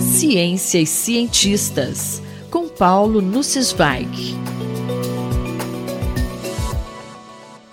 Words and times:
Ciência 0.00 0.78
e 0.78 0.86
cientistas, 0.86 2.22
com 2.50 2.68
Paulo 2.68 3.22
Nussweig. 3.22 4.34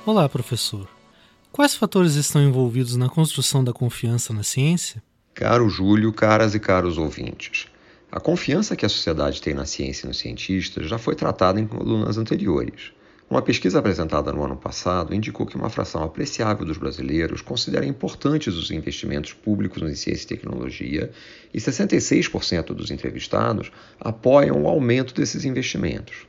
Olá, 0.05 0.29
professor. 0.29 0.87
Quais 1.51 1.75
fatores 1.75 2.15
estão 2.15 2.41
envolvidos 2.41 2.95
na 2.95 3.09
construção 3.09 3.63
da 3.63 3.73
confiança 3.73 4.33
na 4.33 4.43
ciência? 4.43 5.03
Caro 5.33 5.67
Júlio, 5.67 6.13
caras 6.13 6.55
e 6.55 6.59
caros 6.59 6.97
ouvintes. 6.97 7.67
A 8.09 8.19
confiança 8.19 8.75
que 8.75 8.85
a 8.85 8.89
sociedade 8.89 9.41
tem 9.41 9.53
na 9.53 9.65
ciência 9.65 10.05
e 10.05 10.07
nos 10.07 10.19
cientistas 10.19 10.87
já 10.87 10.97
foi 10.97 11.15
tratada 11.15 11.59
em 11.59 11.67
colunas 11.67 12.17
anteriores. 12.17 12.93
Uma 13.29 13.43
pesquisa 13.43 13.77
apresentada 13.77 14.33
no 14.33 14.43
ano 14.43 14.57
passado 14.57 15.13
indicou 15.13 15.45
que 15.45 15.55
uma 15.55 15.69
fração 15.69 16.03
apreciável 16.03 16.65
dos 16.65 16.79
brasileiros 16.79 17.43
considera 17.43 17.85
importantes 17.85 18.55
os 18.55 18.71
investimentos 18.71 19.33
públicos 19.33 19.83
em 19.83 19.93
ciência 19.93 20.23
e 20.23 20.27
tecnologia 20.27 21.11
e 21.53 21.59
66% 21.59 22.73
dos 22.73 22.89
entrevistados 22.89 23.71
apoiam 23.99 24.63
o 24.63 24.67
aumento 24.67 25.13
desses 25.13 25.45
investimentos. 25.45 26.25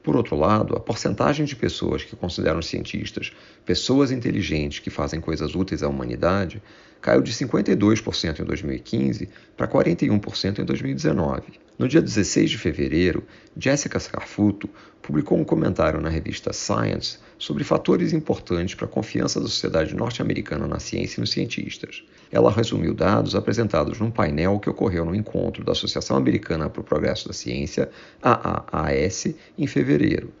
Por 0.00 0.14
outro 0.14 0.36
lado, 0.36 0.76
a 0.76 0.80
porcentagem 0.80 1.44
de 1.44 1.56
pessoas 1.56 2.04
que 2.04 2.14
consideram 2.14 2.62
cientistas 2.62 3.32
pessoas 3.66 4.12
inteligentes 4.12 4.78
que 4.78 4.90
fazem 4.90 5.20
coisas 5.20 5.56
úteis 5.56 5.82
à 5.82 5.88
humanidade 5.88 6.62
caiu 7.00 7.22
de 7.22 7.32
52% 7.32 8.40
em 8.40 8.44
2015 8.44 9.28
para 9.56 9.68
41% 9.68 10.58
em 10.58 10.64
2019. 10.64 11.42
No 11.78 11.86
dia 11.86 12.02
16 12.02 12.50
de 12.50 12.58
fevereiro, 12.58 13.22
Jessica 13.56 14.00
Scarfuto 14.00 14.68
publicou 15.00 15.38
um 15.38 15.44
comentário 15.44 16.00
na 16.00 16.08
revista 16.08 16.52
Science 16.52 17.18
sobre 17.38 17.62
fatores 17.62 18.12
importantes 18.12 18.74
para 18.74 18.86
a 18.86 18.90
confiança 18.90 19.40
da 19.40 19.46
sociedade 19.46 19.94
norte-americana 19.94 20.66
na 20.66 20.80
ciência 20.80 21.18
e 21.18 21.20
nos 21.20 21.30
cientistas. 21.30 22.02
Ela 22.32 22.50
resumiu 22.50 22.92
dados 22.92 23.36
apresentados 23.36 24.00
num 24.00 24.10
painel 24.10 24.58
que 24.58 24.68
ocorreu 24.68 25.04
no 25.04 25.14
encontro 25.14 25.64
da 25.64 25.72
Associação 25.72 26.16
Americana 26.16 26.68
para 26.68 26.80
o 26.80 26.84
Progresso 26.84 27.28
da 27.28 27.32
Ciência, 27.32 27.88
AAAS, 28.20 29.34
em 29.56 29.66
fevereiro. 29.66 30.32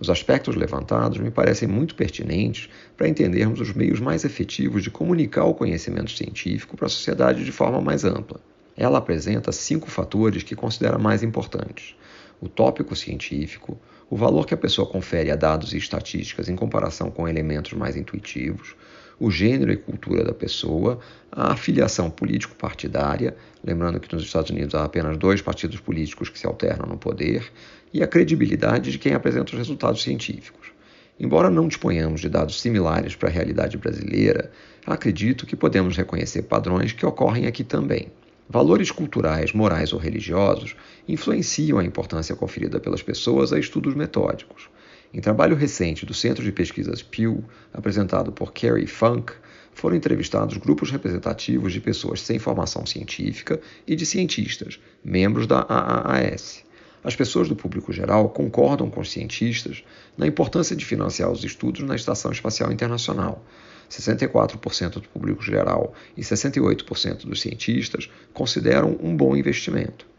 Os 0.00 0.10
aspectos 0.10 0.56
levantados 0.56 1.18
me 1.18 1.30
parecem 1.30 1.68
muito 1.68 1.94
pertinentes 1.94 2.68
para 2.96 3.08
entendermos 3.08 3.60
os 3.60 3.72
meios 3.72 4.00
mais 4.00 4.24
efetivos 4.24 4.82
de 4.82 4.90
comunicar 4.90 5.44
o 5.44 5.54
conhecimento 5.54 6.10
científico 6.10 6.76
para 6.76 6.86
a 6.86 6.90
sociedade 6.90 7.44
de 7.44 7.52
forma 7.52 7.80
mais 7.80 8.04
ampla. 8.04 8.40
Ela 8.76 8.98
apresenta 8.98 9.52
cinco 9.52 9.88
fatores 9.88 10.42
que 10.42 10.56
considera 10.56 10.98
mais 10.98 11.22
importantes: 11.22 11.94
o 12.40 12.48
tópico 12.48 12.96
científico, 12.96 13.78
o 14.10 14.16
valor 14.16 14.46
que 14.46 14.54
a 14.54 14.58
pessoa 14.58 14.88
confere 14.88 15.30
a 15.30 15.36
dados 15.36 15.72
e 15.72 15.78
estatísticas 15.78 16.48
em 16.48 16.56
comparação 16.56 17.10
com 17.10 17.28
elementos 17.28 17.72
mais 17.72 17.96
intuitivos, 17.96 18.74
o 19.18 19.30
gênero 19.30 19.72
e 19.72 19.76
cultura 19.76 20.24
da 20.24 20.32
pessoa, 20.32 20.98
a 21.30 21.52
afiliação 21.52 22.10
político-partidária, 22.10 23.36
lembrando 23.64 24.00
que 24.00 24.12
nos 24.14 24.24
Estados 24.24 24.50
Unidos 24.50 24.74
há 24.74 24.84
apenas 24.84 25.16
dois 25.16 25.40
partidos 25.40 25.80
políticos 25.80 26.28
que 26.28 26.38
se 26.38 26.46
alternam 26.46 26.86
no 26.86 26.98
poder, 26.98 27.50
e 27.92 28.02
a 28.02 28.06
credibilidade 28.06 28.90
de 28.90 28.98
quem 28.98 29.14
apresenta 29.14 29.52
os 29.52 29.58
resultados 29.58 30.02
científicos. 30.02 30.72
Embora 31.18 31.48
não 31.48 31.68
disponhamos 31.68 32.20
de 32.20 32.28
dados 32.28 32.60
similares 32.60 33.14
para 33.14 33.28
a 33.28 33.32
realidade 33.32 33.78
brasileira, 33.78 34.50
acredito 34.84 35.46
que 35.46 35.54
podemos 35.54 35.96
reconhecer 35.96 36.42
padrões 36.42 36.92
que 36.92 37.06
ocorrem 37.06 37.46
aqui 37.46 37.62
também. 37.62 38.08
Valores 38.48 38.90
culturais, 38.90 39.52
morais 39.52 39.92
ou 39.92 39.98
religiosos 39.98 40.76
influenciam 41.08 41.78
a 41.78 41.84
importância 41.84 42.34
conferida 42.34 42.80
pelas 42.80 43.02
pessoas 43.02 43.52
a 43.52 43.58
estudos 43.58 43.94
metódicos. 43.94 44.68
Em 45.14 45.20
trabalho 45.20 45.54
recente 45.54 46.04
do 46.04 46.12
Centro 46.12 46.42
de 46.42 46.50
Pesquisas 46.50 47.00
Pew, 47.00 47.44
apresentado 47.72 48.32
por 48.32 48.52
Kerry 48.52 48.84
Funk, 48.84 49.32
foram 49.72 49.94
entrevistados 49.94 50.56
grupos 50.56 50.90
representativos 50.90 51.72
de 51.72 51.80
pessoas 51.80 52.20
sem 52.20 52.40
formação 52.40 52.84
científica 52.84 53.60
e 53.86 53.94
de 53.94 54.04
cientistas, 54.04 54.80
membros 55.04 55.46
da 55.46 55.64
AAAS. 55.68 56.64
As 57.04 57.14
pessoas 57.14 57.48
do 57.48 57.54
público 57.54 57.92
geral 57.92 58.28
concordam 58.30 58.90
com 58.90 59.00
os 59.00 59.12
cientistas 59.12 59.84
na 60.18 60.26
importância 60.26 60.74
de 60.74 60.84
financiar 60.84 61.30
os 61.30 61.44
estudos 61.44 61.82
na 61.82 61.94
Estação 61.94 62.32
Espacial 62.32 62.72
Internacional. 62.72 63.44
64% 63.88 64.94
do 64.94 65.08
público 65.08 65.44
geral 65.44 65.94
e 66.16 66.22
68% 66.22 67.24
dos 67.24 67.40
cientistas 67.40 68.10
consideram 68.32 68.98
um 69.00 69.16
bom 69.16 69.36
investimento. 69.36 70.12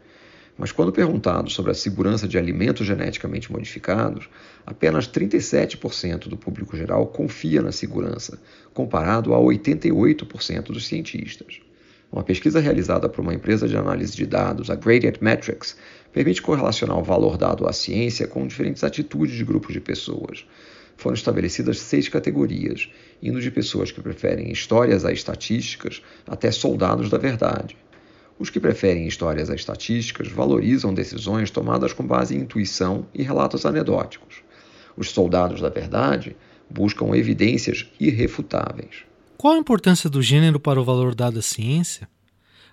Mas 0.58 0.72
quando 0.72 0.90
perguntado 0.90 1.50
sobre 1.50 1.70
a 1.70 1.74
segurança 1.74 2.26
de 2.26 2.38
alimentos 2.38 2.86
geneticamente 2.86 3.52
modificados, 3.52 4.28
apenas 4.64 5.06
37% 5.06 6.28
do 6.28 6.36
público 6.36 6.76
geral 6.76 7.06
confia 7.08 7.60
na 7.60 7.72
segurança, 7.72 8.40
comparado 8.72 9.34
a 9.34 9.38
88% 9.38 10.64
dos 10.64 10.86
cientistas. 10.86 11.60
Uma 12.10 12.22
pesquisa 12.22 12.60
realizada 12.60 13.08
por 13.08 13.20
uma 13.20 13.34
empresa 13.34 13.68
de 13.68 13.76
análise 13.76 14.16
de 14.16 14.24
dados, 14.24 14.70
a 14.70 14.74
Gradient 14.74 15.16
Metrics, 15.20 15.76
permite 16.12 16.40
correlacionar 16.40 16.98
o 16.98 17.04
valor 17.04 17.36
dado 17.36 17.66
à 17.68 17.72
ciência 17.72 18.26
com 18.26 18.46
diferentes 18.46 18.82
atitudes 18.82 19.34
de 19.34 19.44
grupos 19.44 19.74
de 19.74 19.80
pessoas. 19.80 20.46
Foram 20.96 21.14
estabelecidas 21.14 21.78
seis 21.78 22.08
categorias, 22.08 22.88
indo 23.22 23.40
de 23.40 23.50
pessoas 23.50 23.90
que 23.90 24.00
preferem 24.00 24.50
histórias 24.50 25.04
a 25.04 25.12
estatísticas 25.12 26.00
até 26.26 26.50
soldados 26.50 27.10
da 27.10 27.18
verdade. 27.18 27.76
Os 28.38 28.50
que 28.50 28.60
preferem 28.60 29.06
histórias 29.06 29.48
a 29.48 29.54
estatísticas 29.54 30.28
valorizam 30.28 30.92
decisões 30.92 31.50
tomadas 31.50 31.92
com 31.92 32.06
base 32.06 32.36
em 32.36 32.40
intuição 32.40 33.06
e 33.14 33.22
relatos 33.22 33.64
anedóticos. 33.64 34.42
Os 34.96 35.10
soldados 35.10 35.60
da 35.60 35.70
verdade 35.70 36.36
buscam 36.68 37.16
evidências 37.16 37.90
irrefutáveis. 37.98 39.04
Qual 39.38 39.54
a 39.54 39.58
importância 39.58 40.10
do 40.10 40.20
gênero 40.20 40.58
para 40.60 40.80
o 40.80 40.84
valor 40.84 41.14
dado 41.14 41.38
à 41.38 41.42
ciência? 41.42 42.08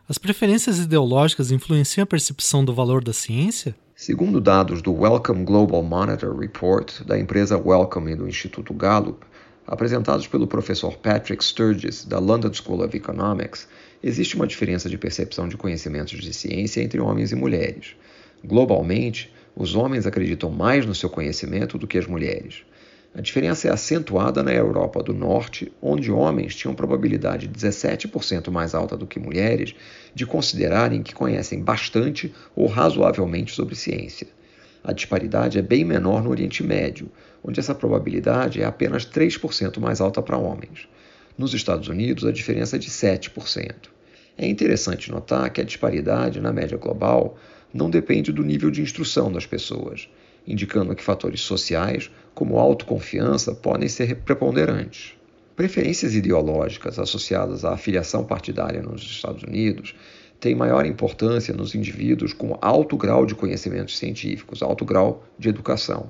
As 0.08 0.18
preferências 0.18 0.80
ideológicas 0.80 1.52
influenciam 1.52 2.04
a 2.04 2.08
percepção 2.08 2.66
do 2.66 2.74
valor 2.74 3.04
da 3.04 3.14
ciência? 3.14 3.76
Segundo 3.96 4.42
dados 4.42 4.82
do 4.82 4.92
Wellcome 4.92 5.46
Global 5.46 5.82
Monitor 5.82 6.38
Report 6.38 7.04
da 7.04 7.18
empresa 7.18 7.58
Wellcome 7.58 8.12
e 8.12 8.16
do 8.16 8.28
Instituto 8.28 8.74
Gallup, 8.74 9.26
apresentados 9.66 10.28
pelo 10.28 10.48
professor 10.48 10.98
Patrick 10.98 11.44
Sturgis, 11.44 12.04
da 12.04 12.20
London 12.20 12.54
School 12.54 12.84
of 12.84 12.98
Economics, 12.98 13.68
existe 14.04 14.36
uma 14.36 14.46
diferença 14.46 14.90
de 14.90 14.98
percepção 14.98 15.48
de 15.48 15.56
conhecimentos 15.56 16.20
de 16.20 16.34
ciência 16.34 16.82
entre 16.82 17.00
homens 17.00 17.32
e 17.32 17.36
mulheres. 17.36 17.96
Globalmente, 18.44 19.34
os 19.56 19.76
homens 19.76 20.06
acreditam 20.06 20.50
mais 20.50 20.86
no 20.86 20.94
seu 20.94 21.10
conhecimento 21.10 21.78
do 21.78 21.88
que 21.88 21.98
as 21.98 22.06
mulheres. 22.06 22.64
A 23.16 23.22
diferença 23.22 23.68
é 23.68 23.72
acentuada 23.72 24.42
na 24.42 24.52
Europa 24.52 25.02
do 25.02 25.14
Norte, 25.14 25.72
onde 25.80 26.12
homens 26.12 26.56
tinham 26.56 26.74
probabilidade 26.74 27.48
17% 27.48 28.50
mais 28.50 28.74
alta 28.74 28.98
do 28.98 29.06
que 29.06 29.20
mulheres 29.20 29.74
de 30.14 30.26
considerarem 30.26 31.04
que 31.04 31.14
conhecem 31.14 31.62
bastante 31.62 32.34
ou 32.56 32.66
razoavelmente 32.66 33.54
sobre 33.54 33.76
ciência. 33.76 34.28
A 34.84 34.92
disparidade 34.92 35.58
é 35.58 35.62
bem 35.62 35.86
menor 35.86 36.24
no 36.24 36.32
Oriente 36.32 36.64
Médio, 36.64 37.10
onde 37.44 37.60
essa 37.60 37.76
probabilidade 37.76 38.62
é 38.62 38.66
apenas 38.66 39.06
3% 39.06 39.80
mais 39.80 40.02
alta 40.02 40.22
para 40.22 40.38
homens. 40.38 40.90
Nos 41.38 41.54
Estados 41.54 41.88
Unidos, 41.88 42.26
a 42.26 42.32
diferença 42.32 42.76
é 42.76 42.80
de 42.80 42.90
7%. 42.90 43.93
É 44.38 44.48
interessante 44.48 45.12
notar 45.12 45.50
que 45.52 45.62
a 45.62 45.64
disparidade 45.64 46.40
na 46.42 46.52
média 46.52 46.78
global 46.78 47.38
não 47.74 47.90
depende 47.90 48.32
do 48.32 48.44
nível 48.44 48.72
de 48.72 48.82
instrução 48.82 49.32
das 49.32 49.46
pessoas, 49.46 50.10
indicando 50.48 50.96
que 50.96 51.04
fatores 51.04 51.42
sociais, 51.42 52.10
como 52.34 52.58
autoconfiança, 52.58 53.54
podem 53.54 53.88
ser 53.88 54.18
preponderantes. 54.18 55.14
Preferências 55.56 56.16
ideológicas 56.16 56.98
associadas 56.98 57.64
à 57.64 57.74
afiliação 57.74 58.26
partidária 58.26 58.82
nos 58.82 59.04
Estados 59.04 59.44
Unidos 59.44 59.96
tem 60.40 60.56
maior 60.56 60.86
importância 60.86 61.54
nos 61.54 61.74
indivíduos 61.76 62.34
com 62.34 62.58
alto 62.60 62.98
grau 62.98 63.26
de 63.26 63.36
conhecimentos 63.36 63.98
científicos, 63.98 64.62
alto 64.62 64.84
grau 64.84 65.24
de 65.38 65.48
educação. 65.48 66.10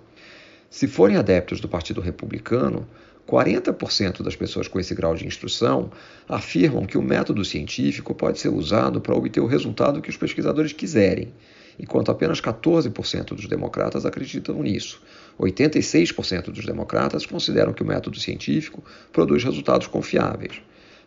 Se 0.70 0.88
forem 0.88 1.18
adeptos 1.18 1.60
do 1.60 1.68
Partido 1.68 2.02
Republicano, 2.02 2.88
40% 3.28 4.22
das 4.22 4.36
pessoas 4.36 4.68
com 4.68 4.80
esse 4.80 4.94
grau 4.94 5.16
de 5.16 5.26
instrução 5.26 5.92
afirmam 6.28 6.86
que 6.86 6.98
o 6.98 7.02
método 7.02 7.44
científico 7.46 8.14
pode 8.14 8.40
ser 8.40 8.50
usado 8.50 9.00
para 9.00 9.16
obter 9.16 9.40
o 9.40 9.46
resultado 9.46 10.02
que 10.02 10.10
os 10.10 10.18
pesquisadores 10.18 10.74
quiserem, 10.74 11.34
enquanto 11.80 12.12
apenas 12.12 12.42
14% 12.42 13.34
dos 13.34 13.48
democratas 13.48 14.06
acreditam 14.06 14.62
nisso. 14.62 15.02
86% 15.40 16.52
dos 16.52 16.66
democratas 16.66 17.26
consideram 17.26 17.74
que 17.74 17.82
o 17.82 17.86
método 17.86 18.20
científico 18.20 18.84
produz 19.12 19.44
resultados 19.44 19.88
confiáveis. 19.88 20.62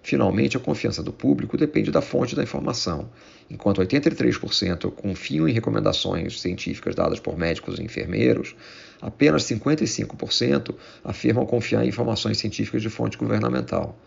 Finalmente, 0.07 0.57
a 0.57 0.61
confiança 0.61 1.03
do 1.03 1.13
público 1.13 1.57
depende 1.57 1.91
da 1.91 2.01
fonte 2.01 2.37
da 2.37 2.43
informação. 2.45 3.09
Enquanto 3.51 3.81
83% 3.81 4.89
confiam 4.93 5.49
em 5.49 5.53
recomendações 5.53 6.41
científicas 6.41 6.95
dadas 6.95 7.19
por 7.19 7.37
médicos 7.37 7.81
e 7.81 7.83
enfermeiros, 7.83 8.55
apenas 9.03 9.43
55% 9.43 10.77
afirmam 11.03 11.45
confiar 11.45 11.85
em 11.85 11.89
informações 11.89 12.39
científicas 12.39 12.83
de 12.83 12.89
fonte 12.89 13.19
governamental. 13.19 13.99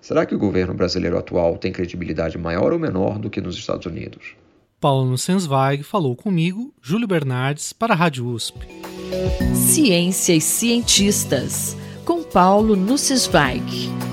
Será 0.00 0.24
que 0.24 0.32
o 0.32 0.38
governo 0.38 0.74
brasileiro 0.74 1.18
atual 1.18 1.58
tem 1.58 1.72
credibilidade 1.72 2.38
maior 2.38 2.72
ou 2.72 2.78
menor 2.78 3.18
do 3.18 3.28
que 3.28 3.40
nos 3.40 3.56
Estados 3.56 3.84
Unidos? 3.84 4.36
Paulo 4.80 5.10
Nussensweig 5.10 5.82
falou 5.82 6.14
comigo, 6.14 6.72
Júlio 6.80 7.08
Bernardes, 7.08 7.72
para 7.72 7.94
a 7.94 7.96
Rádio 7.96 8.28
USP. 8.28 8.64
Ciência 9.56 10.34
e 10.36 10.40
cientistas, 10.40 11.76
com 12.04 12.22
Paulo 12.22 12.76
Nussensweig. 12.76 14.07